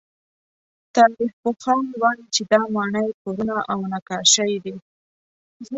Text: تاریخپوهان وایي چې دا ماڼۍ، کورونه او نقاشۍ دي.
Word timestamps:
تاریخپوهان 0.95 1.85
وایي 2.01 2.23
چې 2.33 2.41
دا 2.51 2.61
ماڼۍ، 2.73 3.07
کورونه 3.21 3.55
او 3.71 3.79
نقاشۍ 3.93 4.53
دي. 4.63 4.75